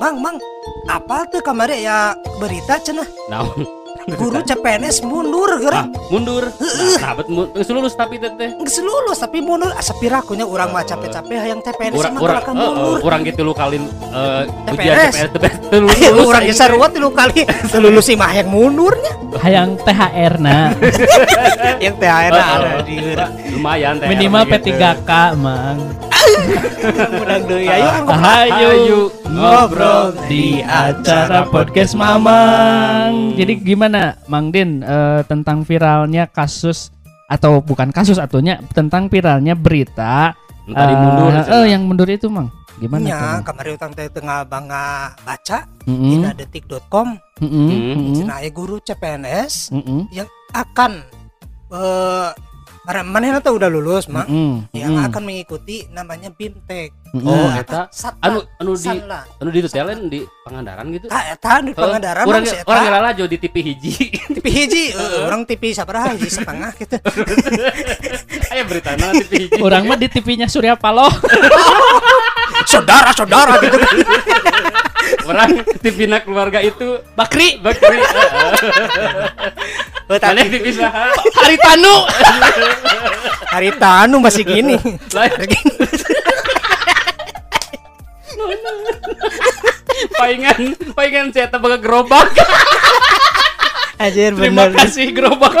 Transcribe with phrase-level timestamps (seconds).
[0.00, 0.36] Mang, mang,
[0.88, 1.98] apa tuh kemarin ya
[2.40, 3.68] berita cenah Naon?
[4.10, 6.48] guru CPNS mundur Ah, gerang mundur.
[6.48, 8.48] Nah, nah geus lulus tapi teh teh.
[8.56, 12.48] Geus lulus tapi mundur asa pirakunya urang mah capek-capek hayang TPNS Urang mah urang eh,
[12.48, 12.98] eh, mundur.
[13.04, 14.42] urang gitu lu kalin eh,
[14.72, 15.14] ujian TPS.
[15.14, 16.26] TPS TPS teu lulus.
[16.26, 17.44] Urang geus sarua tilu kali
[17.84, 19.12] lulus sih mah hayang mundurnya.
[19.38, 20.74] hayang THR nah
[21.84, 22.96] Yang THR ada eh, di
[23.52, 24.08] lumayan teh.
[24.08, 24.74] minimal gitu.
[24.74, 25.78] P3K mang
[27.16, 27.88] urang deui ayo.
[28.10, 28.70] Ayo
[29.26, 33.34] ngobrol di acara podcast Mamang.
[33.34, 36.92] Jadi gimana Mang Din eh, tentang viralnya kasus
[37.26, 40.34] atau bukan kasus atunya tentang viralnya berita
[40.66, 41.30] Tadi eh, mundur.
[41.32, 42.50] eh, yang mundur itu Mang.
[42.76, 43.40] Gimana Mang?
[43.44, 48.14] kemarin utang teh tengah bangga baca Mm-mm, dina detik.com mm-mm, Hmm.
[48.14, 51.04] cenah aya guru CPNS mm-mm, yang akan
[51.70, 52.30] eh
[52.80, 57.12] para manehna tuh udah lulus mah mm-mm, yang mm-mm, akan mengikuti namanya BIMTEK.
[57.12, 57.28] mm-mm.
[57.28, 57.60] Oh, Apa?
[57.60, 57.80] eta
[58.24, 59.20] anu anu di Sanla.
[59.36, 61.06] anu di telen di Pangandaran gitu.
[61.12, 63.92] Tah eta di Pangandaran orang si orang ngelala jo di TV hiji.
[64.40, 66.96] TV hiji, eh, orang TV sabaraha hiji setengah gitu.
[68.56, 69.60] Aya berita na TV hiji.
[69.60, 71.12] Orang mah di TV-nya Surya Paloh.
[72.64, 73.94] Saudara-saudara gitu kan.
[75.26, 77.98] Orang TV na keluarga itu Bakri, Bakri.
[80.10, 81.14] Oh, tapi TV saha?
[81.38, 82.02] Haritanu.
[83.46, 84.74] hari tanu masih gini.
[90.18, 92.26] Paingan paingan saya tebak gerobak.
[94.00, 94.76] Anjir Terima bener.
[94.80, 95.52] kasih gerobak.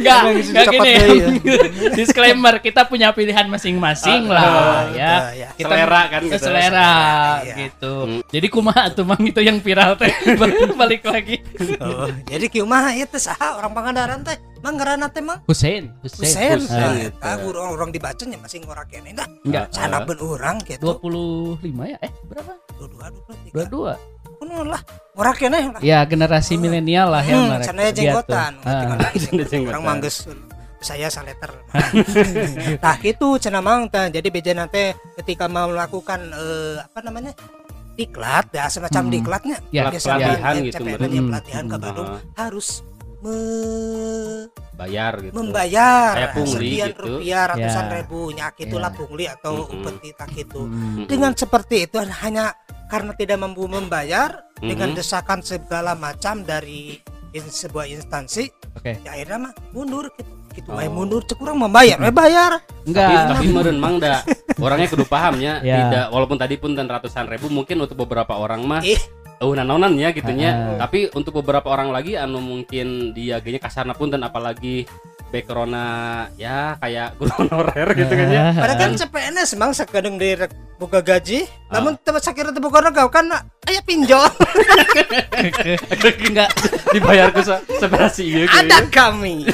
[0.00, 0.92] Enggak, enggak gini.
[0.96, 1.26] ya.
[1.98, 5.12] Disclaimer, kita punya pilihan masing-masing Ah, lah ah, ya.
[5.34, 5.48] ya.
[5.52, 6.36] Kita Selera kan gitu.
[6.40, 6.92] selera
[7.42, 7.54] Iya.
[7.58, 7.92] gitu.
[8.06, 8.20] Hmm.
[8.26, 10.08] Jadi kumaha tuh Mang itu yang viral teh
[10.80, 11.40] balik lagi.
[11.78, 14.36] Oh, jadi kieu mah ieu teh saha orang Pangandaran teh?
[14.60, 15.92] Manggarana teh mang Husein.
[16.00, 17.16] Husein, Nah, gitu.
[17.16, 19.28] eta guru orang dibacanya masih ngora kene dah.
[19.44, 19.72] Enggak.
[19.72, 20.96] Sana ben urang gitu.
[21.00, 21.98] 25 ya?
[22.00, 22.52] Eh, berapa?
[22.76, 24.19] Dua dua dua 22.
[24.40, 24.82] Lah.
[25.36, 25.80] Kene lah.
[25.80, 27.66] Ya, generasi milenial lah ya Hmm, mereka.
[27.70, 28.52] sana jenggotan.
[28.60, 28.68] Gitu.
[28.68, 29.12] Ah.
[29.12, 29.70] Sana jenggotan.
[29.70, 30.16] Orang mangges
[30.80, 31.52] saya saleter.
[32.84, 33.84] nah gitu cenah mang.
[33.88, 37.32] Jadi beja nanti ketika mau melakukan eh, apa namanya?
[37.90, 39.12] diklat ya semacam Hmm.
[39.12, 41.84] diklatnya Ya, biasa pelatihan gitu, yang pelatihan ke Hmm.
[41.84, 42.80] Bandung harus
[43.22, 45.32] me- Bayar gitu.
[45.34, 47.00] membayar Kayak pungli sekian gitu.
[47.04, 47.92] rupiah ratusan Ya.
[47.94, 48.96] ribu nyak itulah Ya.
[48.96, 49.74] pungli atau Mm-mm.
[49.76, 51.04] upeti tak itu Hmm.
[51.04, 54.96] dengan seperti itu hanya karena tidak mampu membayar dengan Mhm.
[54.96, 56.96] desakan segala macam dari
[57.30, 58.98] in- sebuah instansi Oke.
[58.98, 60.82] ya akhirnya mah mundur gitu gitu Oh.
[60.90, 63.22] mundur cek kurang membayar we bayar Tapi, Enggak.
[63.30, 64.24] tapi meren mang da
[64.58, 65.76] orangnya kudu pahamnya Ya.
[65.86, 68.98] tidak walaupun tadi pun dan ratusan ribu mungkin untuk beberapa orang mah ih
[69.40, 70.76] uh nanonan ya gitunya Ah.
[70.78, 74.84] tapi untuk beberapa orang lagi anu mungkin dia gini kasarna pun dan apalagi
[75.30, 75.86] backgroundnya
[76.34, 80.36] ya kayak guru honorer gitu kan ya padahal kan CPNS emang sekadang di
[80.76, 83.30] buka gaji namun tempat sakit itu bukan kau kan
[83.62, 84.20] aya pinjol
[86.20, 86.50] Enggak.
[86.90, 89.44] dibayar ke se- seberasi iya gitu ada kami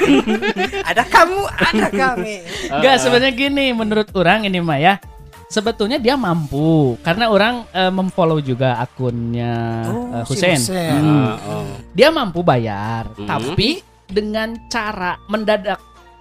[0.82, 2.34] ada kamu ada kami
[2.72, 3.00] Enggak, Ah, ah.
[3.00, 4.94] sebenarnya gini menurut orang ini mah ya.
[5.46, 9.54] Sebetulnya dia mampu karena orang eh, memfollow juga akunnya
[9.86, 10.58] eh, si Husein.
[10.58, 10.98] Husein.
[10.98, 11.26] Hmm.
[11.38, 11.70] Oh.
[11.94, 13.26] Dia mampu bayar, Hmm.
[13.26, 15.78] tapi dengan cara mendadak.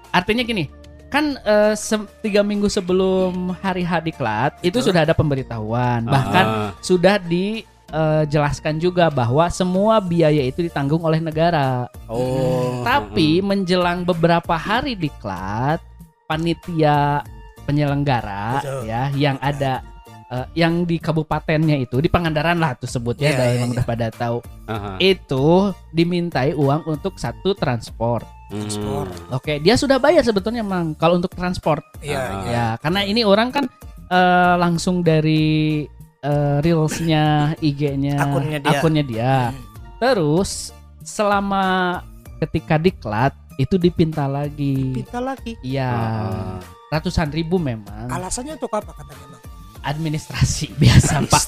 [0.10, 0.70] Artinya gini,
[1.10, 4.94] kan eh, se- tiga minggu sebelum hari H diklat itu Betul.
[4.94, 11.90] sudah ada pemberitahuan, bahkan Ah, sudah dijelaskan juga bahwa semua biaya itu ditanggung oleh negara.
[12.08, 15.82] oh Tapi menjelang beberapa hari diklat,
[16.26, 17.26] panitia
[17.66, 18.82] penyelenggara Betul.
[18.86, 19.82] ya yang ada
[20.28, 23.76] eh, yang di kabupatennya itu di Pangandaran lah tuh sebutnya dari iya, yang iya.
[23.76, 24.92] udah pada tahu Aha.
[24.98, 25.46] itu
[25.92, 28.24] dimintai uang untuk satu transport.
[28.46, 29.10] Transport.
[29.10, 29.36] Hmm.
[29.36, 31.82] Oke, dia sudah bayar sebetulnya mang kalau untuk transport.
[32.00, 32.30] iya Ah.
[32.40, 33.66] iya Ya, karena ini orang kan
[34.06, 35.82] eh, langsung dari
[36.22, 37.24] eh, reelsnya
[37.60, 38.70] IG-nya Akunnya dia.
[38.72, 39.36] akunnya dia.
[39.50, 39.58] Hmm.
[39.98, 40.70] Terus
[41.02, 42.02] selama
[42.38, 45.00] ketika diklat itu dipinta lagi.
[45.00, 46.58] pinta lagi Iya, Ah.
[46.88, 48.08] Ratusan ribu memang.
[48.08, 49.44] alasannya untuk apa katanya bang
[49.86, 51.44] Administrasi biasa Pak.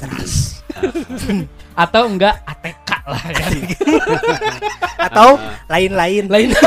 [1.73, 3.47] Atau enggak ATK lah ya.
[5.09, 5.57] atau Ah.
[5.67, 6.49] lain-lain Lain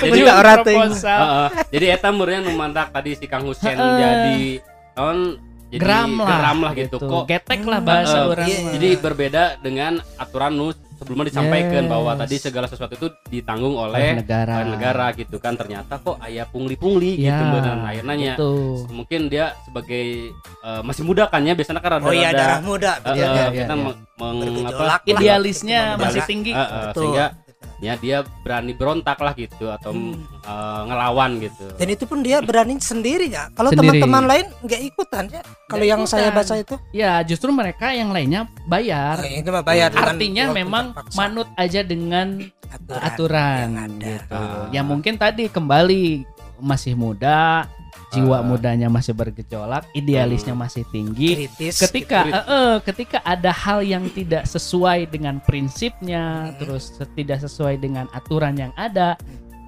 [0.00, 1.20] Jadi orang proposal.
[1.20, 1.48] Heeh.
[1.70, 4.58] jadi eta meureun nu mantak tadi si Kang Husen jadi
[4.96, 5.36] non
[5.68, 8.30] jadi Gram lah, geram lah gitu, kok Getek lah bahasa Heeh.
[8.30, 8.46] orang.
[8.46, 10.70] Iya, jadi berbeda dengan aturan nu
[11.04, 11.92] sebelumnya disampaikan Yes.
[11.92, 14.52] bahwa tadi segala sesuatu itu ditanggung oleh negara.
[14.56, 18.52] oleh negara gitu kan ternyata kok ayah pungli-pungli Ya, gitu benar akhirnya Gitu.
[18.88, 20.32] mungkin dia sebagai
[20.64, 23.74] eh, masih muda kan ya biasanya kan oh iya darah muda betul eh, Iya, kita
[23.74, 23.84] iya.
[23.84, 24.98] meng- meng- apa, lah.
[25.04, 26.50] Idealisnya masih tinggi.
[26.50, 27.02] eh, Betul.
[27.04, 27.26] sehingga
[27.84, 30.16] ya dia berani berontak lah gitu atau Hmm.
[30.40, 35.24] eh, ngelawan gitu dan itu pun dia berani sendiri ya kalau teman-teman lain nggak ikutan
[35.28, 36.38] ya kalau yang saya ikutan.
[36.40, 39.18] baca itu Ya, justru mereka yang lainnya bayar.
[39.18, 41.16] oh, itu mah bayar dengan Artinya memang terpaksa.
[41.16, 42.26] manut aja dengan
[42.66, 44.06] aturan, aturan yang ada.
[44.08, 44.34] gitu.
[44.34, 44.66] Ah.
[44.70, 46.04] Ya mungkin tadi kembali
[46.56, 47.66] masih muda,
[48.14, 48.42] jiwa Ah.
[48.42, 51.34] mudanya masih bergejolak, idealisnya masih tinggi.
[51.50, 52.32] kritis Ketika gitu.
[52.32, 56.56] eh, eh, ketika ada hal yang tidak sesuai dengan prinsipnya, Hmm.
[56.56, 59.18] terus tidak sesuai dengan aturan yang ada,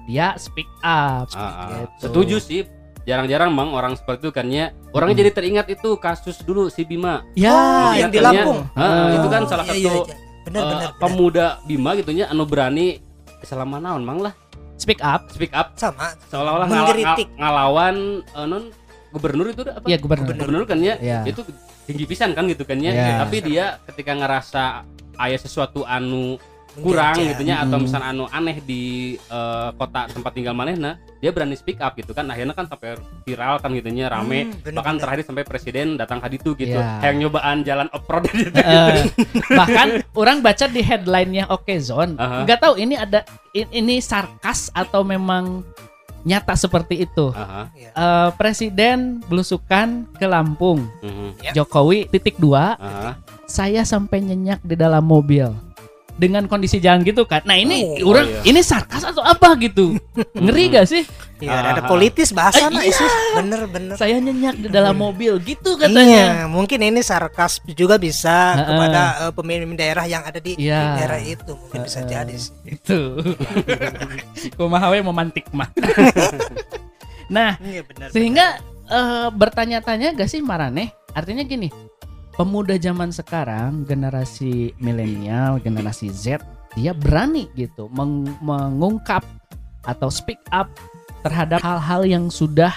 [0.05, 1.27] dia speak up.
[1.29, 1.67] Ah, ah.
[1.69, 2.07] gitu.
[2.07, 2.61] setuju sih
[3.03, 5.21] jarang-jarang mang orang seperti itu kan ya orangnya Hmm.
[5.21, 8.59] jadi teringat itu kasus dulu si Bima Ya, Oh, yang di Katanya, Lampung.
[8.69, 9.07] ah, Ah.
[9.13, 10.15] itu kan salah Iya, satu iya, iya.
[10.43, 10.91] benar eh, benar benar.
[10.97, 12.99] pemuda Bima gitunya anu berani
[13.41, 14.33] selama naon mang lah
[14.87, 15.21] speak up.
[15.27, 17.27] speak up sama seolah-olah ngala- Mengkritik.
[17.29, 18.63] nga- ngalawan eh, non
[19.09, 20.31] gubernur itu apa Ya gubernur.
[20.31, 21.27] gubernur kan ya Ya.
[21.27, 21.43] itu
[21.83, 23.13] tinggi pisan kan gitu kan ya Iya.
[23.19, 24.63] tapi dia ketika ngerasa
[25.17, 26.39] ayah sesuatu anu
[26.79, 27.31] kurang Menjajah.
[27.33, 27.83] gitunya atau Mm.
[27.83, 28.81] misalnya anu aneh di
[29.17, 32.93] eh, kota tempat tinggal manehna dia berani speak up gitu kan akhirnya kan sampai
[33.23, 35.03] viral kan gitunya rame Hmm, bener, bahkan bener.
[35.03, 37.01] terakhir sampai presiden datang ke itu gitu Iya.
[37.03, 39.09] yang nyobaan jalan off road gitu Eh,
[39.49, 42.43] bahkan orang baca di headline-nya Oke Zone, Aha.
[42.43, 45.65] nggak tahu ini ada ini sarkas atau memang
[46.19, 47.31] nyata seperti itu.
[47.73, 47.89] Iya.
[47.89, 50.85] Eh, presiden belusukan ke Lampung,
[51.39, 51.55] Ya.
[51.55, 53.15] Jokowi titik dua, aha.
[53.45, 55.55] saya sampai nyenyak di dalam mobil
[56.17, 57.45] dengan kondisi jalan gitu kan.
[57.45, 58.41] Nah ini Oh, orang iya.
[58.43, 59.93] ini sarkas atau apa gitu?
[60.33, 61.05] Ngeri gak sih?
[61.37, 63.07] Iya, ada politis bahasa Eh, iya.
[63.37, 66.01] Bener bener Saya nyenyak di dalam mobil gitu katanya.
[66.41, 68.65] Iya, mungkin ini sarkas juga bisa Heeh.
[68.65, 70.97] kepada eh, pemimpin daerah yang ada di Iya.
[70.97, 72.09] daerah itu mungkin bisa Heeh.
[72.09, 72.53] jadi sih.
[72.65, 73.21] Itu.
[74.57, 75.69] Kumaha we memantik mah.
[77.29, 78.09] nah, Iya benar.
[78.09, 80.89] sehingga eh, bertanya-tanya gak sih Marane?
[81.13, 81.69] Artinya gini,
[82.37, 86.37] pemuda zaman sekarang, generasi milenial, generasi Z,
[86.77, 89.25] dia berani gitu meng- mengungkap
[89.83, 90.69] atau speak up
[91.25, 92.71] terhadap hal-hal yang sudah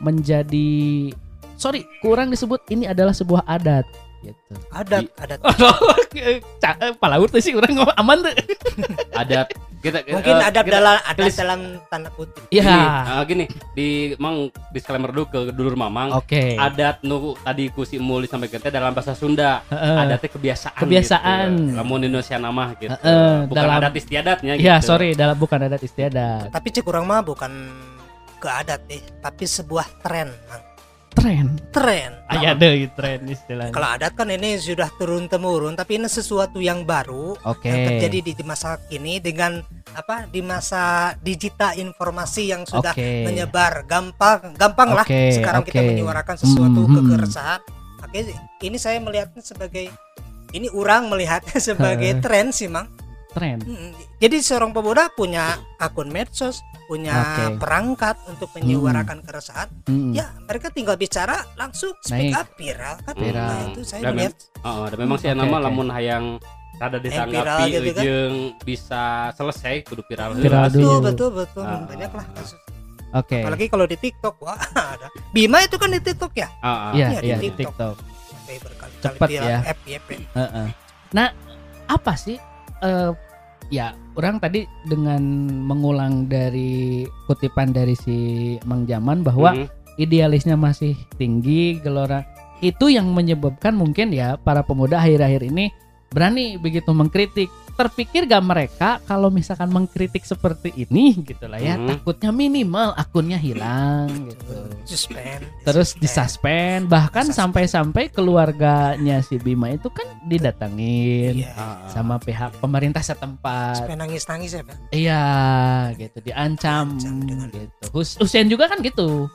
[0.00, 1.12] menjadi
[1.60, 3.84] sorry kurang disebut ini adalah sebuah adat
[4.24, 4.54] gitu.
[4.72, 5.40] adat adat
[6.64, 8.32] Ca- eh, palaur tuh sih orang ngomong aman tuh.
[9.12, 9.44] ada
[9.86, 12.42] kita mungkin eh, adat kita- dalam adat tulis- dalam tanda kutip.
[12.44, 12.80] gini, Iya.
[13.06, 14.36] eh, gini di mang
[14.68, 16.56] disclaimer dulu ke dulur mamang Oke.
[16.56, 19.96] adat nu tadi ku si Muli sampai kita dalam bahasa Sunda Heeh.
[19.98, 21.46] adatnya kebiasaan Kebiasaan.
[21.48, 21.76] gitu.
[21.76, 25.80] lamun Indonesia nama gitu Heeh, bukan dalam- adat istiadatnya Iya, gitu sorry, dalam bukan adat
[25.80, 26.50] istiadat.
[26.50, 27.52] Tapi cek kurang mah bukan
[28.36, 30.28] ke adat deh, tapi sebuah tren.
[30.46, 30.62] Mang.
[31.16, 31.46] Tren.
[31.72, 32.12] Tren.
[32.28, 33.72] Aya deh tren istilahnya.
[33.72, 37.64] Kalau adat kan ini sudah turun temurun, tapi ini sesuatu yang baru Oke.
[37.64, 39.64] yang terjadi di, di masa kini dengan
[39.96, 40.84] apa di masa
[41.18, 43.24] digital informasi yang sudah Oke.
[43.24, 45.88] menyebar gampang gampang lah Oke, sekarang kita oke.
[45.88, 46.94] menyuarakan sesuatu Mhm.
[46.94, 47.60] kekeresahan
[47.98, 48.18] oke
[48.60, 49.88] ini saya melihatnya sebagai
[50.52, 52.20] ini orang melihatnya sebagai Heeh.
[52.20, 52.92] tren sih mang
[53.32, 53.60] Tren.
[53.60, 56.56] Mm, jadi seorang pemuda punya akun medsos
[56.88, 57.12] punya
[57.52, 57.60] Oke.
[57.60, 60.16] perangkat untuk menyuarakan keresahan Mm.
[60.16, 62.32] ya mereka tinggal bicara langsung speak Naik.
[62.34, 63.44] up viral kan Viral.
[63.44, 65.64] Nah, itu saya Dan melihat Heeh, dan memang sih Oke, nama oke.
[65.64, 66.24] lamun hayang
[66.76, 68.02] rada viral ditanggapi gitu kan.
[68.02, 69.02] jeung bisa
[69.32, 71.82] selesai kudu viral Viral betul betul betul Ah.
[71.82, 72.60] banyak lah kasus
[73.12, 73.38] Oke.
[73.40, 76.90] apalagi kalau di TikTok wah ada Bima itu kan di TikTok ya Ah, ah.
[76.92, 77.72] Iya, Iya, di iya di TikTok.
[77.72, 77.96] TikTok.
[78.26, 79.58] sampai berkali-kali Cepet viral ya.
[79.74, 80.08] FYP.
[80.32, 80.68] Heeh.
[81.08, 81.28] Nah,
[81.86, 82.36] apa sih
[82.78, 83.10] eh
[83.68, 85.22] ya, orang tadi dengan
[85.60, 88.16] mengulang dari kutipan dari si
[88.62, 89.66] Mang Jaman bahwa Mhm.
[89.96, 92.22] idealisnya masih tinggi, gelora
[92.58, 95.72] itu yang menyebabkan mungkin ya para pemuda akhir-akhir ini
[96.08, 97.48] berani begitu mengkritik.
[97.76, 101.84] Terpikir gak mereka kalau misalkan mengkritik seperti ini gitu lah ya, Mhm.
[101.86, 104.64] takutnya minimal akunnya hilang gitu.
[104.86, 106.88] suspend Terus disuspend.
[106.88, 111.88] bahkan sampai-sampai keluarganya si Bima itu kan didatangin iya Ah, ah.
[111.90, 113.76] sama pihak pemerintah setempat.
[113.76, 114.78] sampai nangis nangis ya Bang?
[114.88, 115.24] Iya,
[115.98, 117.84] gitu diancam Diancam gitu.
[117.92, 119.28] Hus Husein juga kan gitu.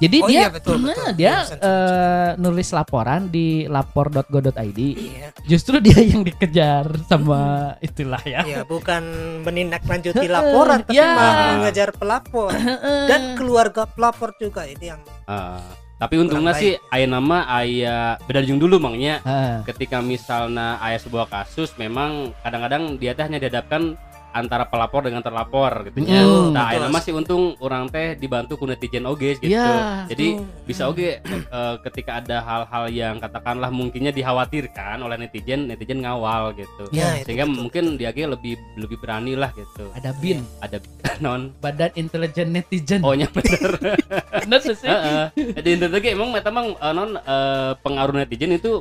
[0.00, 1.12] Jadi Oh dia iya, betul, nah, betul.
[1.12, 4.80] dia Iya, Husein, eh, nulis laporan di lapor.go.id.
[4.96, 7.40] iya Justru dia yang dikejar sama
[7.78, 8.40] itulah ya.
[8.42, 9.02] iya bukan
[9.44, 11.04] menindaklanjuti laporan tapi Ya.
[11.10, 15.60] malah mengejar pelapor Dan dan keluarga pelapor juga ini yang Ah.
[15.96, 21.28] tapi untungnya sih aya nama aya beda jeung dulu mangnya Ah, ketika misalnya aya sebuah
[21.28, 24.00] kasus memang kadang-kadang dia teh hanya dihadapkan
[24.30, 26.22] antara pelapor dengan terlapor gitu ya.
[26.22, 26.74] Mm, nah, betul.
[26.74, 29.50] aya nama sih untung orang teh dibantu ku netizen oge gitu.
[29.50, 30.06] Iya.
[30.06, 30.46] Jadi Hmm.
[30.64, 36.84] bisa oge eh, ketika ada hal-hal yang katakanlah mungkinnya dikhawatirkan oleh netizen, netizen ngawal gitu.
[36.88, 39.90] itu Sehingga betul, mungkin dia ge lebih lebih berani lah gitu.
[39.92, 40.78] ada BIN, Ada
[41.24, 43.02] non Badan Intelijen Netizen.
[43.02, 43.76] Oh nya bener.
[44.46, 44.88] bener tuh sih.
[44.88, 45.24] Heeh.
[45.58, 45.68] Jadi
[46.00, 48.80] ge emang eta emang eh, non eh, pengaruh netizen itu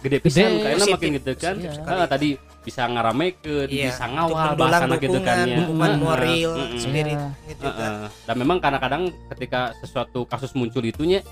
[0.00, 0.92] gede pisan Positif.
[0.94, 1.54] makin gitu kan.
[1.58, 1.72] Iya.
[1.82, 2.28] Heeh, tadi
[2.66, 6.76] bisa ngaramekeun Iya, bisa ngawal bahasana gitu kan ya dukungan moral, heeh.
[6.76, 7.28] spirit Iya.
[7.46, 7.92] gitu kan.
[7.94, 8.08] Heeh.
[8.26, 11.22] dan memang kadang-kadang ketika sesuatu kasus muncul itunya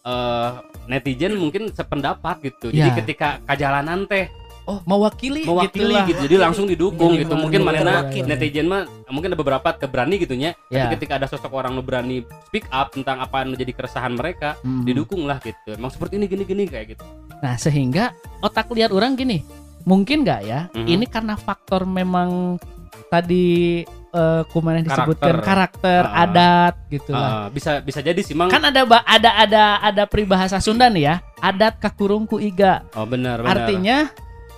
[0.00, 0.50] eh
[0.86, 2.96] netizen mungkin sependapat gitu jadi Ya.
[2.98, 4.26] ketika kajalanan teh
[4.62, 6.06] Oh, mewakili mewakili gitulah.
[6.06, 10.54] gitu jadi langsung didukung Jadi gitu mungkin mana netizen mah mungkin ada beberapa keberani gitunya
[10.68, 10.84] Ya.
[10.84, 14.54] tapi ketika ada sosok orang nu berani speak up tentang apa yang menjadi keresahan mereka
[14.60, 14.84] Hmm.
[14.84, 17.04] didukung lah gitu emang seperti ini gini gini kayak gitu
[17.40, 19.40] Nah, sehingga otak liar orang gini,
[19.82, 20.60] mungkin nggak ya?
[20.70, 20.86] Mhm.
[20.86, 22.60] Ini karena faktor memang
[23.06, 25.46] tadi eh kumaha disebutkan Karakter.
[25.94, 26.24] karakter, Ah.
[26.24, 27.30] adat gitu lah.
[27.30, 31.14] Ah, bisa bisa jadi sih mang Kan ada ada ada ada peribahasa Sunda nih ya,
[31.38, 32.82] adat kakurung ku iga.
[32.92, 34.10] oh benar benar Artinya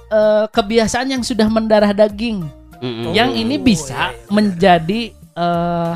[0.09, 2.45] eh, kebiasaan yang sudah mendarah daging,
[2.79, 3.13] Mm-mm.
[3.13, 4.33] yang ini Oh, bisa iya, iya, benar.
[4.33, 5.01] menjadi
[5.33, 5.93] eh,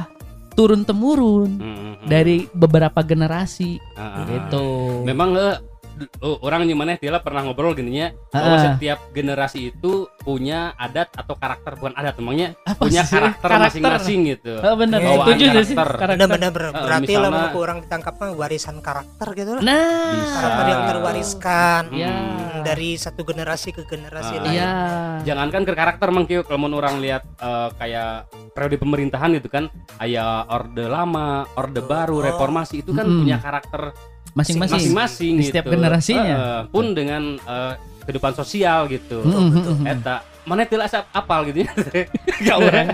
[0.53, 1.93] turun temurun Mm-mm.
[2.05, 4.25] dari beberapa generasi ah.
[4.27, 5.01] gitu.
[5.03, 5.76] memang d-
[6.19, 8.63] oh, orang gimana Tila pernah ngobrol gini ya bahwa Ah.
[8.69, 13.15] setiap generasi itu punya adat atau karakter bukan adat emangnya Apa punya sih?
[13.15, 15.97] karakter masing-masing gitu Oh, bener, Bawaan setuju sih karakter.
[15.97, 16.17] karakter.
[16.17, 19.63] Benar-benar ber- Eh, berarti misalnya- lah mau orang ditangkap mah warisan karakter gitu lah.
[19.63, 20.37] Nah, Bisa.
[20.37, 22.11] Karakter yang terwariskan Ya.
[22.11, 24.41] Hmm, dari satu generasi ke generasi Ah.
[24.41, 24.53] lain.
[24.53, 24.71] Iya.
[25.25, 28.11] jangankan ke karakter mang kalau mau orang lihat eh, kayak
[28.51, 32.25] periode pemerintahan gitu kan aya orde lama orde baru Oh.
[32.25, 33.23] reformasi itu kan Mm-mm.
[33.23, 33.93] punya karakter
[34.37, 34.93] Masing-masing.
[34.93, 35.49] masing-masing Di gitu.
[35.51, 36.35] setiap generasinya.
[36.37, 37.73] Eh, pun dengan eh,
[38.05, 39.85] kehidupan sosial gitu Mm, mm, mm.
[39.89, 41.71] eta mana tila asap apal gitu ya
[42.45, 42.87] Gak orang.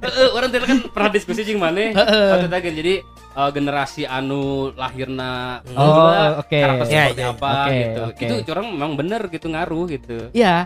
[0.00, 2.48] Heeh, orang tila kan pernah diskusi jeung mana kan.
[2.48, 3.04] jadi
[3.34, 4.42] eh, generasi anu
[4.72, 6.56] lahirna Oh, juga oke.
[6.56, 7.28] karakter Ya, seperti ya.
[7.30, 8.26] apa Oke, gitu oke.
[8.40, 10.64] itu orang memang bener gitu ngaruh gitu Ya,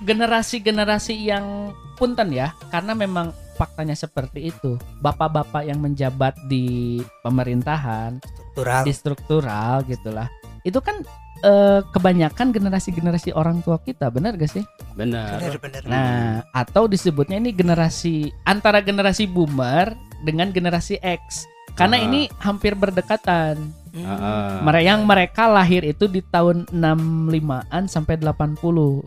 [0.00, 1.46] generasi-generasi yang
[1.94, 4.76] punten ya, karena memang faktanya seperti itu.
[4.98, 8.20] Bapak-bapak yang menjabat di pemerintahan,
[8.56, 8.82] Struktural.
[8.82, 10.28] di struktural gitulah.
[10.64, 11.04] Itu kan
[11.36, 14.64] eh, kebanyakan generasi-generasi orang tua kita, benar gak sih?
[14.96, 15.82] bener Benar-benar.
[15.84, 19.92] Nah, atau disebutnya ini generasi antara generasi boomer
[20.24, 21.44] dengan generasi X.
[21.76, 22.04] Karena Ah.
[22.08, 23.60] ini hampir berdekatan.
[23.92, 24.48] Heeh.
[24.64, 29.04] Mere- yang mereka lahir itu di tahun 65-an sampai 80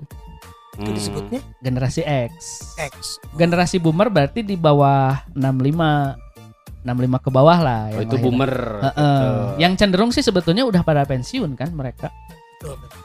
[0.77, 0.95] Itu Hmm.
[0.95, 2.31] disebutnya generasi X.
[2.77, 3.17] X.
[3.33, 6.13] Generasi boomer berarti di bawah 65
[6.81, 8.23] 65 ke bawah lah Oh, itu lahir.
[8.23, 8.53] boomer.
[8.81, 8.95] Heeh.
[8.95, 9.27] gitu.
[9.59, 12.09] Yang cenderung sih sebetulnya udah pada pensiun kan mereka.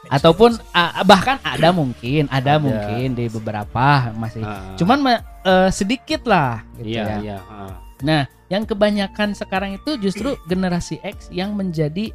[0.06, 2.62] Ataupun ah, bahkan ada mungkin, ada, Ada.
[2.62, 4.42] mungkin di beberapa masih.
[4.42, 4.74] Ah.
[4.74, 7.16] Cuman ma- eh, sedikit lah gitu iya ya.
[7.18, 7.38] iya.
[7.44, 7.74] ah.
[8.02, 12.10] Nah, yang kebanyakan sekarang itu justru generasi X yang menjadi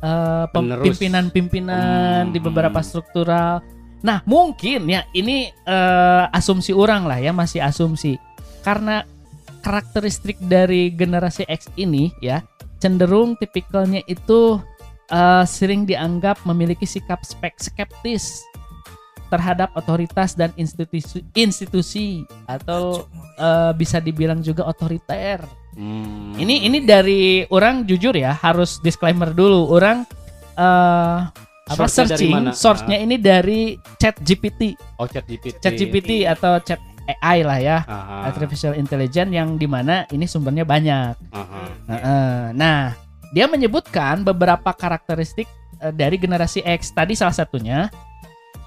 [0.00, 0.44] eh,
[0.82, 2.32] pimpinan-pimpinan Hmm.
[2.32, 3.60] di beberapa struktural.
[4.00, 8.16] Nah, mungkin ya ini eh, asumsi orang lah ya, masih asumsi.
[8.60, 9.04] Karena
[9.60, 12.44] karakteristik dari generasi X ini ya
[12.80, 14.58] cenderung tipikalnya itu
[15.12, 18.42] eh, sering dianggap memiliki sikap spek skeptis
[19.30, 23.06] terhadap otoritas dan institusi institusi atau
[23.38, 25.38] eh, bisa dibilang juga otoriter.
[25.78, 26.34] Hmm.
[26.34, 29.70] Ini ini dari orang jujur ya harus disclaimer dulu.
[29.70, 30.02] Orang
[30.58, 31.18] eh
[31.70, 34.74] apa searching source-nya ini dari Chat GPT.
[34.98, 35.62] oh chat GPT.
[35.62, 36.82] Chat GPT atau Chat
[37.18, 37.78] AI lah ya.
[37.82, 41.14] Aha, Artificial Intelligence yang di mana ini sumbernya banyak.
[41.32, 42.52] aha.
[42.54, 42.94] Nah,
[43.30, 45.46] dia menyebutkan beberapa karakteristik
[45.78, 46.90] eh, dari generasi X.
[46.90, 47.90] Tadi salah satunya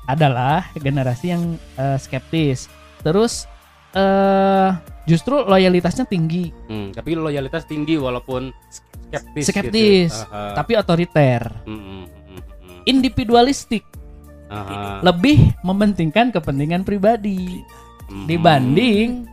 [0.04, 1.44] adalah generasi yang
[1.78, 2.68] eh, skeptis.
[3.02, 3.48] Terus
[3.94, 4.70] eh
[5.06, 8.50] justru loyalitasnya tinggi, Hmm, tapi loyalitas tinggi walaupun
[9.12, 9.46] skeptis.
[9.46, 10.12] Skeptis.
[10.18, 10.56] Gitu.
[10.58, 12.80] Tapi otoriter, Hmm, hmm, hmm, hmm.
[12.90, 13.86] individualistik,
[14.50, 15.04] Aha.
[15.06, 17.62] lebih mementingkan kepentingan pribadi
[18.14, 18.30] Hmm.
[18.30, 19.26] dibanding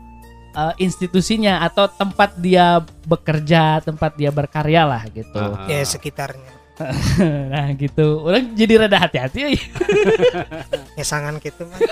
[0.56, 5.36] eh, institusinya atau tempat dia bekerja, tempat dia berkarya lah gitu.
[5.36, 5.68] Aha.
[5.68, 6.56] Ya sekitarnya.
[7.52, 11.04] nah gitu, orang jadi rada hati-hati ya.
[11.10, 11.76] Sangan gitu mah.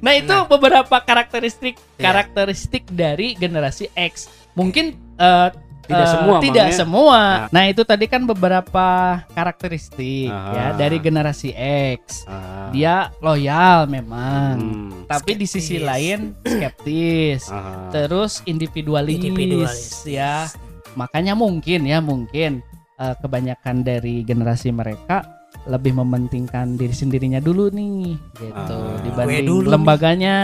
[0.00, 4.32] Nah itu beberapa karakteristik karakteristik dari generasi X.
[4.56, 5.48] Mungkin eh,
[5.90, 6.78] Tidak eh, semua, tidak Bang, ya?
[6.78, 7.20] semua.
[7.50, 8.86] Nah itu tadi kan beberapa
[9.30, 10.52] karakteristik Aha.
[10.52, 11.50] ya dari generasi
[11.96, 12.24] X.
[12.24, 12.70] Aha.
[12.70, 14.90] Dia loyal memang, Hmm.
[15.04, 15.84] tapi di sisi Skeptis.
[15.84, 17.42] lain skeptis.
[17.48, 17.90] Aha.
[17.90, 20.06] Terus individualis, Individualis.
[20.06, 20.46] ya.
[20.92, 22.62] Makanya mungkin ya mungkin
[22.96, 25.24] eh, kebanyakan dari generasi mereka
[25.62, 28.96] lebih mementingkan diri sendirinya dulu nih gitu Ah.
[29.02, 29.72] dibanding dulu nih.
[29.72, 30.36] lembaganya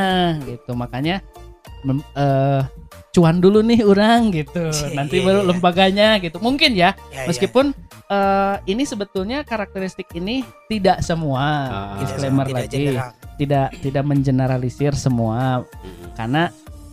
[0.43, 1.25] gitu makanya
[1.87, 2.63] mem- eh,
[3.11, 5.49] cuan dulu nih orang gitu Cie, nanti iya, baru iya.
[5.49, 7.27] lembaganya gitu mungkin ya Ya, ya.
[7.27, 7.73] meskipun
[8.07, 11.97] eh, ini sebetulnya karakteristik ini tidak semua Ah.
[11.99, 13.11] Disclaimer tidak lagi general.
[13.37, 16.13] tidak tidak mengeneralisir semua Hmm.
[16.13, 16.43] karena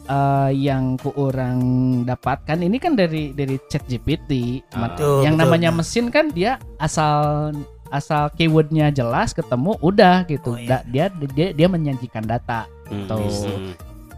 [0.05, 1.59] eh, yang ku orang
[2.03, 4.87] dapatkan ini kan dari dari chat GPT Ah.
[4.87, 5.43] Betul, yang betul.
[5.43, 7.51] namanya mesin kan dia asal
[7.89, 10.79] asal keywordnya jelas ketemu udah gitu Oh, iya.
[10.79, 13.27] Da- dia dia dia menyajikan data Hmm, Tuh.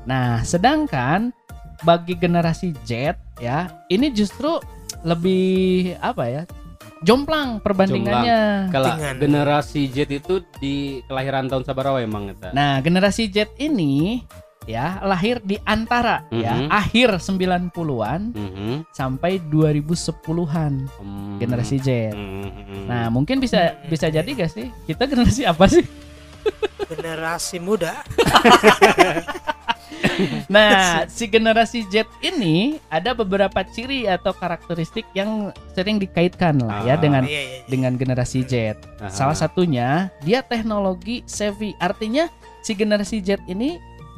[0.05, 0.07] Hmm.
[0.07, 1.33] nah sedangkan
[1.81, 4.61] bagi generasi Z ya ini justru
[5.01, 6.43] lebih apa ya
[7.01, 12.49] jomplang perbandingannya Kalau Dengan- generasi Z itu di kelahiran tahun sabaraha emang eta.
[12.51, 14.23] nah generasi Z ini
[14.65, 16.69] ya lahir di antara ya Mhm.
[16.71, 18.73] akhir 90-an Mhm.
[18.89, 21.37] sampai 2010-an Hmm.
[21.37, 22.83] generasi Z Hmm, hmm.
[22.87, 24.71] Nah, mungkin bisa bisa jadi gak sih?
[24.85, 25.85] Kita generasi apa sih?
[26.87, 28.05] generasi muda
[30.47, 36.95] Nah, si generasi Z ini ada beberapa ciri atau karakteristik yang sering dikaitkan lah ya
[36.95, 36.97] Ah.
[36.97, 37.67] dengan Iya, iya, iya.
[37.67, 38.77] dengan generasi Z.
[38.99, 39.09] Aha.
[39.09, 41.73] Salah satunya dia teknologi savvy.
[41.77, 42.29] Artinya
[42.61, 43.75] si generasi Z ini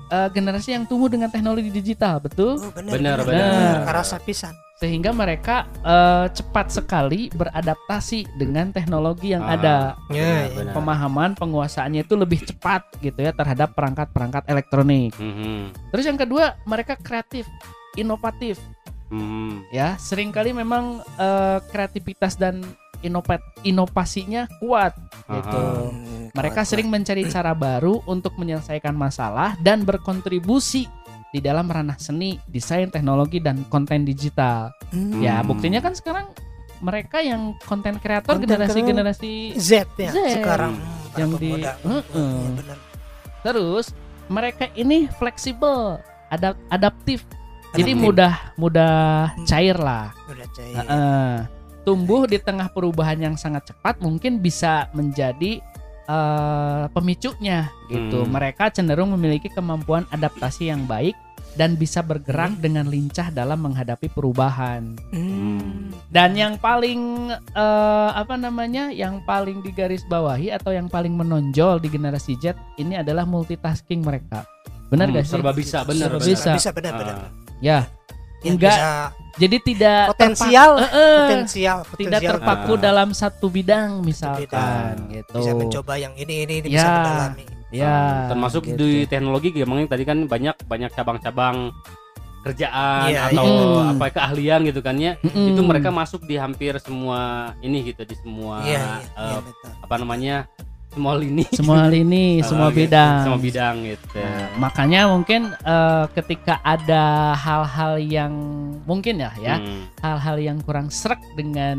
[0.07, 2.55] eh, generasi yang tumbuh dengan teknologi digital, betul?
[2.57, 3.17] Oh, Benar, benar.
[3.23, 3.75] benar.
[3.83, 4.55] Karasa pisan.
[4.77, 9.77] Sehingga mereka eh, cepat sekali beradaptasi dengan teknologi yang Ah, ada.
[10.13, 10.73] Ya, benar.
[10.77, 15.17] Pemahaman penguasaannya itu lebih cepat gitu ya terhadap perangkat-perangkat elektronik.
[15.17, 15.73] Mhm.
[15.89, 17.49] Terus yang kedua, mereka kreatif,
[17.93, 18.61] inovatif
[19.09, 19.71] Mhm.
[19.71, 19.97] ya.
[19.97, 22.61] Seringkali memang eh, kreativitas dan
[22.99, 24.97] inopat inovasinya kuat
[25.29, 25.61] gitu.
[25.61, 25.93] Aha.
[25.93, 30.89] Hmm, Mereka kuat, sering mencari cara baru untuk menyelesaikan masalah dan berkontribusi
[31.27, 34.71] di dalam ranah seni, desain, teknologi dan konten digital.
[34.89, 35.19] Hmm.
[35.19, 36.31] Ya, buktinya kan sekarang
[36.77, 40.17] mereka yang konten kreator generasi-generasi Z ya Z.
[40.37, 40.77] sekarang
[41.17, 41.57] Yang di-.
[41.57, 41.73] Iya,
[42.53, 42.77] benar.
[43.41, 43.91] terus
[44.27, 45.97] mereka ini fleksibel,
[46.29, 47.25] adap- adaptif.
[47.73, 48.05] Jadi Adaptif.
[48.05, 48.95] mudah mudah
[49.33, 49.45] Hmm.
[49.45, 50.13] cair lah.
[50.27, 50.75] Udah cair.
[50.77, 51.33] Heeh.
[51.81, 55.63] tumbuh di tengah perubahan yang sangat cepat mungkin bisa menjadi
[56.07, 58.23] eh, pemicunya gitu.
[58.23, 58.31] Hmm.
[58.31, 61.13] Mereka cenderung memiliki kemampuan adaptasi yang baik
[61.57, 64.93] dan bisa bergerak dengan lincah dalam menghadapi perubahan.
[65.11, 65.89] Hmm.
[66.07, 68.89] Dan yang paling eh, apa namanya?
[68.89, 74.45] Yang paling digarisbawahi atau yang paling menonjol di generasi Z ini adalah multitasking mereka.
[74.87, 75.33] Benar Hmm, gak sih?
[75.35, 76.29] serba bisa, benar, Serba benar.
[76.31, 76.51] bisa.
[76.55, 77.17] Bisa benar benar.
[78.37, 78.69] Ya, Enggak.
[78.71, 78.89] bisa
[79.35, 80.69] jadi tidak Potensial.
[80.75, 81.17] terpa- Eh, eh.
[81.19, 82.31] potensial, tidak potensial.
[82.37, 82.79] terpaku Ah.
[82.79, 84.95] dalam satu bidang misalkan bidang.
[85.11, 85.33] gitu.
[85.35, 86.73] bisa mencoba yang ini ini, ini Ya.
[86.75, 87.45] bisa mendalami.
[87.67, 87.95] Ya,
[88.27, 88.79] termasuk gitu.
[88.79, 91.75] di teknologi emang tadi kan banyak banyak cabang-cabang
[92.39, 93.91] kerjaan Iya, atau iya.
[93.91, 95.51] apa keahlian gitu kan ya Mm-mm.
[95.51, 99.71] itu mereka masuk di hampir semua ini gitu di semua Iya, iya, eh, iya, betul.
[99.83, 100.35] apa namanya
[100.97, 102.89] semua lini semua lini, semua gitu.
[102.89, 103.17] bidang.
[103.21, 108.33] semua bidang gitu Nah, makanya mungkin eh, ketika ada hal-hal yang
[108.83, 109.85] mungkin ya ya, Hmm.
[110.01, 111.77] hal-hal yang kurang serak dengan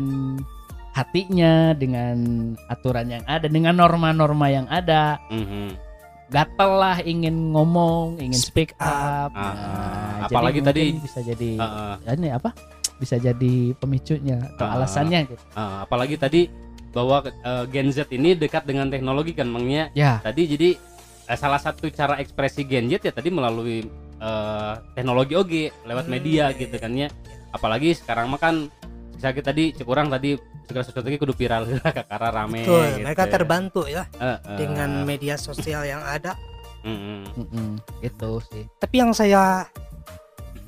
[0.89, 2.17] hatinya, dengan
[2.67, 5.75] aturan yang ada, dengan norma-norma yang ada, Mhm.
[6.27, 9.29] gatel lah ingin ngomong, ingin speak up.
[9.29, 9.53] Ah, Nah, ah.
[10.21, 11.93] jadi Apalagi tadi- bisa jadi Heeh.
[11.99, 12.49] ya ini apa?
[12.95, 14.75] Bisa jadi pemicunya atau Ah.
[14.75, 15.43] alasannya gitu.
[15.53, 16.51] Ah, apalagi tadi
[16.89, 20.17] bahwa eh, Gen Z ini dekat dengan teknologi kan makanya Ya.
[20.19, 20.69] tadi jadi
[21.25, 26.13] eh, salah satu cara ekspresi Gen Z ya tadi melalui eh, teknologi oge lewat Hmm,
[26.13, 27.07] media gitu kan ya
[27.49, 28.55] apalagi sekarang mah kan
[29.15, 31.65] sakit tadi kurang tadi segala sesuatu lagi kudu viral
[32.07, 33.03] karena rame Betul, gitu.
[33.03, 34.57] mereka terbantu ya Eh, eh.
[34.57, 36.37] dengan media sosial yang ada.
[36.79, 37.27] Mm-mm.
[37.35, 38.63] Mm-mm, gitu sih.
[38.79, 39.67] Tapi yang saya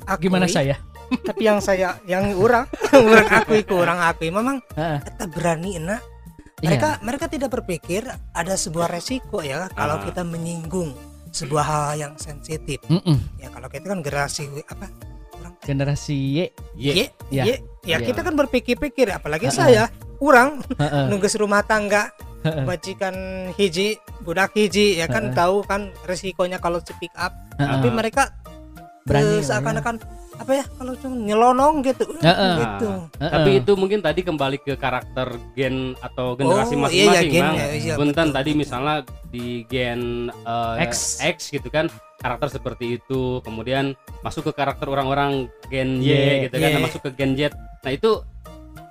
[0.04, 0.76] akui, Gimana saya?
[1.08, 5.00] Tapi yang saya yang orang orang akui ke orang akui memang Heeh.
[5.02, 6.02] kita berani enak.
[6.62, 6.68] Iya.
[6.70, 10.06] Mereka mereka tidak berpikir ada sebuah resiko ya kalau Ah.
[10.06, 10.94] kita menyinggung
[11.34, 12.78] sebuah hal yang sensitif.
[12.86, 13.18] Mm-mm.
[13.42, 14.86] Ya kalau kita kan generasi apa?
[15.34, 16.38] Orang Generasi Y.
[16.78, 16.92] Ye.
[16.94, 17.44] Ye, Ya.
[17.50, 17.56] ye.
[17.82, 18.06] ya Ya.
[18.06, 19.58] kita kan berpikir-pikir apalagi Heeh.
[19.58, 19.84] saya
[20.22, 21.10] orang Heeh.
[21.10, 22.14] nunggu rumah tangga
[22.66, 23.14] majikan
[23.54, 25.38] hiji budak hiji ya kan Heeh.
[25.38, 27.70] tahu kan resikonya kalau speak up Heeh.
[27.70, 28.38] tapi mereka
[29.02, 29.58] Berani ya.
[30.42, 32.54] Apa ya kalau cuma nyelonong gitu Heeh.
[32.58, 32.90] gitu
[33.22, 33.32] Heeh.
[33.32, 37.44] Tapi itu mungkin tadi kembali ke karakter gen atau generasi Oh, iya, masing-masing iya, gen,
[37.46, 37.56] Bang.
[37.56, 38.62] ya, iya, Punten betul, tadi betul.
[38.66, 38.96] misalnya
[39.30, 40.02] di gen
[40.34, 40.92] eh, X.
[41.22, 41.86] X gitu kan
[42.22, 46.74] karakter seperti itu, kemudian masuk ke karakter orang-orang gen Y, Y, gitu kan, Y.
[46.78, 47.50] nah, masuk ke gen Z.
[47.82, 48.22] Nah, itu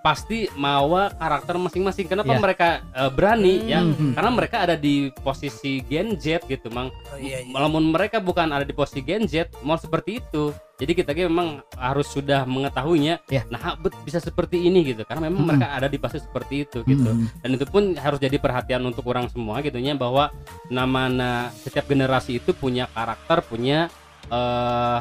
[0.00, 2.06] pasti mawa karakter masing-masing.
[2.06, 2.40] Kenapa Iya.
[2.40, 3.80] mereka eh, berani ya?
[3.80, 4.16] Mhm.
[4.16, 6.88] Karena mereka ada di posisi gen Z gitu, Mang.
[6.88, 7.52] oh, iya, iya.
[7.52, 10.50] Walaupun mereka bukan ada di posisi Gen Z, mau seperti itu.
[10.80, 13.20] Jadi kita memang harus sudah mengetahuinya.
[13.28, 13.44] Ya.
[13.46, 15.04] Nah, bet- bisa seperti ini gitu.
[15.04, 15.60] Karena memang Mm-mm.
[15.60, 17.10] mereka ada di posisi seperti itu gitu.
[17.10, 17.26] Mm.
[17.36, 20.32] Dan itu pun harus jadi perhatian untuk orang semua gitu nya bahwa
[20.68, 23.92] namanya setiap generasi itu punya karakter, punya
[24.30, 24.98] eh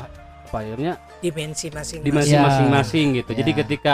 [0.50, 2.42] apa ya dimensi masing-masing dimensi Ya.
[2.42, 3.32] masing-masing gitu.
[3.32, 3.58] Jadi Ya.
[3.62, 3.94] ketika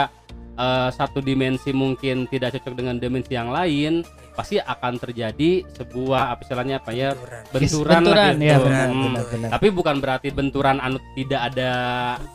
[0.56, 4.00] eh, satu dimensi mungkin tidak cocok dengan dimensi yang lain,
[4.32, 7.16] pasti akan terjadi sebuah apa istilahnya apa ya
[7.48, 8.44] benturan, lah Benturan, gitu.
[8.44, 9.02] ya benar, Hmm.
[9.08, 9.48] benar, benar.
[9.56, 11.70] Tapi bukan berarti benturan anu tidak ada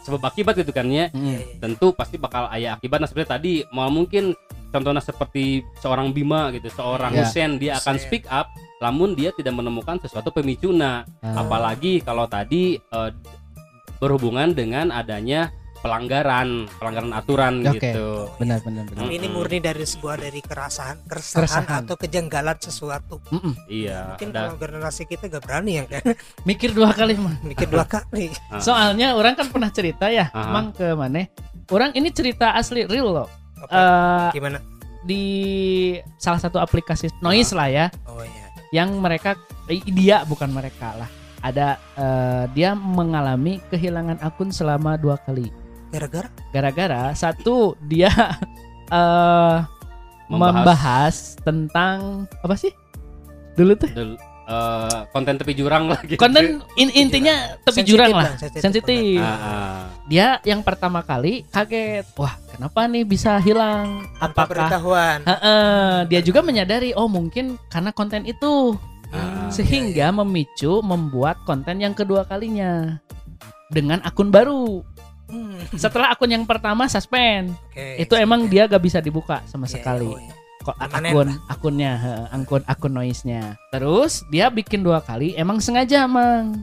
[0.02, 1.14] sebab akibat gitu kan ya.
[1.14, 1.22] Mm.
[1.22, 1.58] Iya, iya.
[1.62, 3.02] Tentu pasti bakal ayah akibat.
[3.02, 4.34] Nah seperti tadi mau mungkin
[4.74, 7.22] contohnya seperti seorang Bima gitu, seorang Ya.
[7.22, 8.50] Hussein dia akan speak up,
[8.82, 11.06] namun dia tidak menemukan sesuatu pemicuna.
[11.22, 11.46] Ah.
[11.46, 13.12] Apalagi kalau tadi eh,
[14.02, 17.89] berhubungan dengan adanya pelanggaran, pelanggaran aturan Oke.
[17.89, 18.30] gitu.
[18.38, 21.82] benar benar benar ini murni dari sebuah dari keresahan, keresahan, Keresahan.
[21.84, 23.17] atau kejanggalan sesuatu.
[23.28, 23.54] Mm-mm.
[23.65, 24.13] Iya.
[24.13, 26.04] Mungkin ada- kalau generasi kita gak berani ya kan,
[26.50, 28.30] mikir dua kali mah mikir dua kali.
[28.48, 31.26] ah, soalnya orang kan pernah cerita ya emang ke mana
[31.67, 33.74] orang ini cerita asli real loh Apa?
[34.30, 34.58] Eh, Gimana?
[35.02, 35.24] di
[36.15, 38.48] salah satu aplikasi noise lah ya Oh iya.
[38.72, 39.34] yang mereka
[39.65, 41.10] eh, dia bukan mereka lah
[41.41, 45.50] ada eh, dia mengalami kehilangan akun selama dua kali
[45.91, 48.10] Gara-gara gara-gara satu dia
[48.89, 49.56] eh
[50.25, 50.56] Membahas.
[50.56, 51.15] membahas.
[51.41, 51.97] tentang
[52.39, 52.71] apa sih
[53.54, 54.15] dulu tuh Del-
[54.47, 56.15] eh, konten tepi jurang lah gitu.
[56.15, 59.82] konten in- intinya tepi Sensitif jurang lah sensitif Ah, ah.
[60.08, 65.19] dia yang pertama kali kaget wah kenapa nih bisa hilang tanpa apakah pengetahuan.
[65.21, 68.80] Heeh, dia juga menyadari oh mungkin karena konten itu
[69.12, 72.95] Ah, sehingga memicu membuat konten yang kedua kalinya
[73.67, 74.80] dengan akun baru
[75.32, 77.98] Hmm, setelah akun yang pertama suspend Oke.
[77.98, 80.34] itu emang dia gak bisa dibuka sama Iya, sekali oh iya.
[80.60, 81.91] kok akun akunnya
[82.30, 86.60] akun akun noise-nya terus dia bikin dua kali emang sengaja emang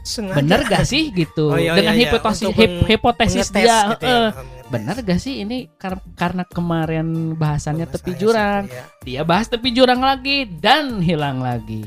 [0.00, 0.36] Sengaja.
[0.36, 2.10] bener gak sih gitu Oh, iya, dengan iya, iya.
[2.10, 3.62] hipotesis hip- hipotesis dia
[3.94, 4.32] gitu ya, mengetes.
[4.66, 8.84] bener gak sih ini kar- karena kemarin bahasannya tepi jurang ya.
[9.00, 11.86] dia bahas tepi jurang lagi dan hilang lagi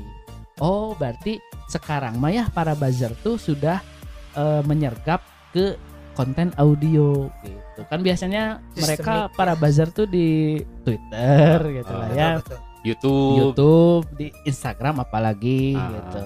[0.58, 3.82] oh berarti sekarang mah ya para buzzer tuh sudah
[4.34, 5.74] eh, menyergap ke
[6.14, 9.60] konten audio gitu kan biasanya mereka Sistemik, para ya.
[9.60, 12.60] buzzer tuh di Twitter gitu Ah, lah ya betul.
[12.84, 13.36] YouTube.
[13.40, 15.90] YouTube di Instagram apalagi Ah.
[15.90, 16.22] gitu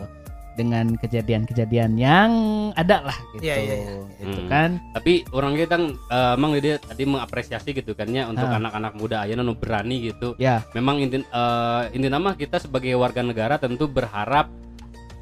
[0.58, 2.32] dengan kejadian-kejadian yang
[2.74, 3.94] ada lah gitu Iya, iya, iya.
[4.18, 4.50] gitu Hmm.
[4.50, 5.76] kan Tapi orang kita
[6.10, 8.58] eh, emang dia tadi mengapresiasi gitu kan ya untuk Ah.
[8.58, 10.34] anak-anak muda aja nu berani gitu.
[10.36, 14.50] ya Memang inti eh, inti nama kita sebagai warga negara tentu berharap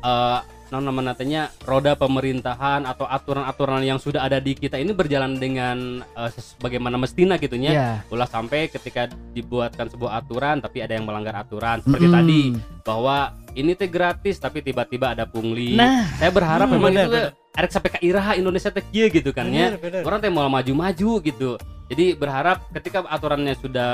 [0.01, 5.36] eh non nama natanya roda pemerintahan atau aturan-aturan yang sudah ada di kita ini berjalan
[5.36, 7.71] dengan ses- bagaimana mestinya gitunya.
[7.71, 12.17] ya Ulah sampai ketika dibuatkan sebuah aturan tapi ada yang melanggar aturan seperti Mm-mm.
[12.17, 12.41] tadi
[12.82, 13.17] bahwa
[13.51, 15.73] ini teh gratis tapi tiba-tiba ada pungli.
[15.73, 17.32] nah Saya berharap Hmm, memang benar, itu benar.
[17.55, 19.75] Arek sampai ke iraha Indonesia teh kieu gitu kan ya.
[19.75, 20.03] Bener.
[20.03, 21.55] Orang teh mau maju-maju gitu.
[21.85, 23.93] Jadi berharap ketika aturannya sudah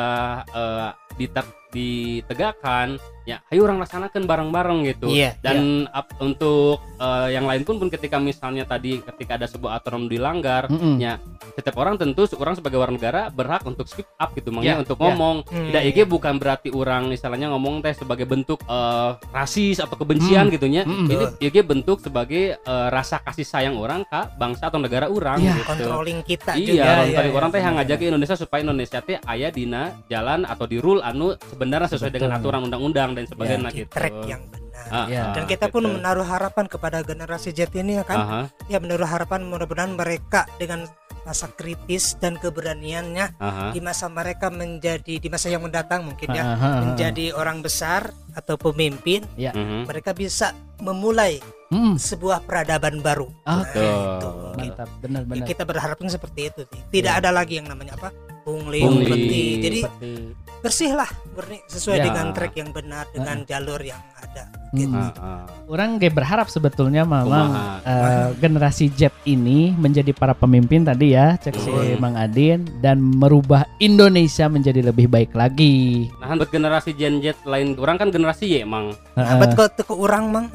[1.13, 5.07] dite- ditegakkan, ya ayo orang laksanakan bareng-bareng gitu.
[5.07, 5.57] Iya, Dan
[5.89, 10.67] ap- untuk eh, yang lain pun pun ketika misalnya tadi ketika ada sebuah aturan dilanggar,
[10.67, 10.99] mm-mm.
[10.99, 11.19] Ya.
[11.51, 14.95] setiap orang tentu orang sebagai warga negara berhak untuk speak up gitu, makanya Ya, untuk
[14.95, 15.03] ya.
[15.05, 15.35] ngomong.
[15.45, 15.67] Hmm.
[15.67, 20.53] Tidak IG bukan berarti orang misalnya ngomong teh sebagai bentuk eh, rasis atau kebencian Hmm.
[20.53, 20.83] gitunya.
[20.83, 21.07] Mm-mm.
[21.07, 25.59] Ini IG bentuk sebagai eh, rasa kasih sayang orang ke bangsa atau negara orang Iya,
[25.59, 25.67] gitu.
[25.67, 26.83] controlling kita Iya, juga.
[26.87, 28.09] orang ya, tadi ya, orang teh yang ngajak benar.
[28.09, 32.23] Indonesia supaya Indonesia teh aya dina jalan atau di rule anu sebenarnya sesuai Betul.
[32.23, 33.91] dengan aturan undang-undang dan sebagainya di gitu.
[33.91, 34.59] track yang benar.
[34.89, 35.21] Ah, Ya.
[35.29, 35.93] ah, Dan kita pun gitu.
[35.93, 38.17] menaruh harapan kepada generasi Z ini ya kan.
[38.17, 40.87] Aha, Ya menaruh harapan mudah-mudahan mereka dengan
[41.21, 43.69] masa kritis dan keberaniannya aha.
[43.69, 46.43] di masa mereka menjadi di masa yang mendatang mungkin ya
[46.81, 49.85] menjadi orang besar atau pemimpin Mhm.
[49.85, 51.37] mereka bisa memulai
[51.69, 51.95] Mm.
[51.95, 53.31] sebuah peradaban baru.
[53.43, 53.79] Ah, Nah, Betul.
[53.79, 54.67] itu mungkin.
[54.67, 56.79] mantap benar Ya, benar kita berharapnya seperti itu sih.
[56.91, 57.21] Tidak Iya.
[57.23, 58.11] ada lagi yang namanya apa?
[58.43, 59.07] Pungli, Pungli.
[59.07, 59.43] peti.
[59.61, 60.11] Jadi Seperti
[60.61, 62.05] bersih lah, murni sesuai Ya.
[62.07, 64.45] dengan track yang benar dengan jalur yang ada.
[64.71, 64.87] Gitu.
[64.87, 65.11] Hmm.
[65.19, 65.43] Ah, ah.
[65.67, 67.83] orang kayak berharap sebetulnya memang Kumaha.
[67.83, 71.99] eh, generasi Z ini menjadi para pemimpin tadi ya cek si Betul.
[71.99, 76.07] Mang Adin dan merubah Indonesia menjadi lebih baik lagi.
[76.23, 78.95] Nah, buat generasi Gen Z lain orang kan generasi Y emang.
[79.19, 79.27] Heeh.
[79.27, 80.47] Abad kau tuh ke orang mang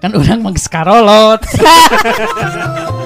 [0.00, 1.38] kan orang mang skarolot.